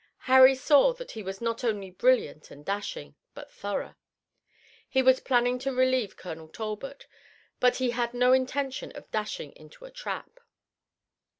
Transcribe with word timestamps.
Harry 0.25 0.55
saw 0.55 0.91
that 0.93 1.11
he 1.11 1.21
was 1.21 1.41
not 1.41 1.63
only 1.63 1.91
brilliant 1.91 2.49
and 2.49 2.65
dashing, 2.65 3.13
but 3.35 3.51
thorough. 3.51 3.93
He 4.89 5.03
was 5.03 5.19
planning 5.19 5.59
to 5.59 5.71
relieve 5.71 6.17
Colonel 6.17 6.47
Talbot, 6.47 7.05
but 7.59 7.75
he 7.75 7.91
had 7.91 8.15
no 8.15 8.33
intention 8.33 8.91
of 8.93 9.11
dashing 9.11 9.51
into 9.51 9.85
a 9.85 9.91
trap. 9.91 10.39